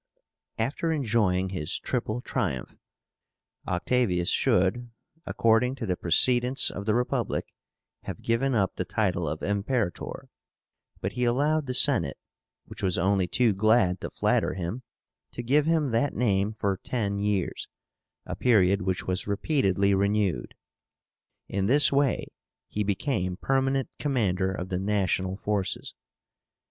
After 0.57 0.91
enjoying 0.91 1.49
his 1.49 1.77
triple 1.77 2.21
triumph, 2.21 2.75
Octavius 3.67 4.29
should, 4.29 4.89
according 5.27 5.75
to 5.75 5.85
the 5.85 5.95
precedents 5.95 6.71
of 6.71 6.87
the 6.87 6.95
Republic, 6.95 7.53
have 8.05 8.19
given 8.23 8.55
up 8.55 8.75
the 8.77 8.83
title 8.83 9.29
of 9.29 9.43
IMPERATOR; 9.43 10.27
but 11.01 11.11
he 11.13 11.23
allowed 11.23 11.67
the 11.67 11.75
Senate, 11.75 12.17
which 12.65 12.81
was 12.81 12.97
only 12.97 13.27
too 13.27 13.53
glad 13.53 14.01
to 14.01 14.09
flatter 14.09 14.55
him, 14.55 14.81
to 15.33 15.43
give 15.43 15.67
him 15.67 15.91
that 15.91 16.15
name 16.15 16.51
for 16.51 16.77
ten 16.77 17.19
years, 17.19 17.67
a 18.25 18.35
period 18.35 18.81
which 18.81 19.05
was 19.05 19.27
repeatedly 19.27 19.93
renewed. 19.93 20.55
In 21.47 21.67
this 21.67 21.91
way 21.91 22.25
he 22.69 22.83
became 22.83 23.37
permanent 23.37 23.87
commander 23.99 24.51
of 24.51 24.69
the 24.69 24.79
national 24.79 25.37
forces. 25.37 25.93